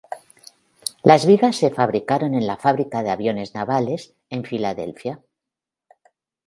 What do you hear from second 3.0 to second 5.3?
de Aviones Navales" en Filadelfia.